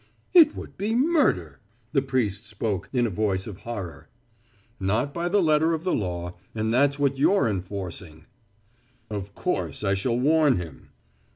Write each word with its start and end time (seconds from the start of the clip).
"It 0.33 0.55
would 0.55 0.77
be 0.79 0.95
murder," 0.95 1.59
the 1.91 2.01
priest 2.01 2.47
spoke 2.47 2.89
in 2.91 3.05
a 3.05 3.11
voice 3.11 3.45
of 3.45 3.57
horror. 3.57 4.09
"Not 4.79 5.13
by 5.13 5.29
the 5.29 5.43
letter 5.43 5.73
of 5.73 5.83
the 5.83 5.93
law 5.93 6.33
and 6.55 6.73
that's 6.73 6.97
what 6.97 7.19
you're 7.19 7.47
enforcing." 7.47 8.25
"Of 9.11 9.35
course 9.35 9.83
I 9.83 9.93
shall 9.93 10.19
warn 10.19 10.55
him." 10.57 10.89